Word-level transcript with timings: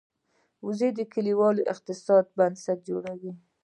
وزې 0.65 0.89
د 0.97 0.99
کلیوالو 1.13 1.67
اقتصاد 1.73 2.25
بنسټ 2.37 2.79
جوړوي 2.89 3.31